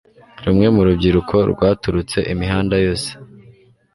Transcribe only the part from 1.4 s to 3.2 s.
rwaturutse imihanda yose